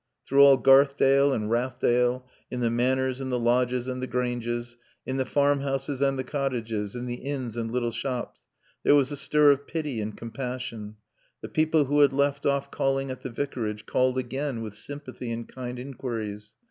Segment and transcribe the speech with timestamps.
[0.25, 5.17] Through all Garthdale and Rathdale, in the Manors and the Lodges and the Granges, in
[5.17, 8.41] the farmhouses and the cottages, in the inns and little shops,
[8.81, 10.95] there was a stir of pity and compassion.
[11.41, 15.47] The people who had left off calling at the Vicarage called again with sympathy and
[15.47, 16.55] kind inquiries.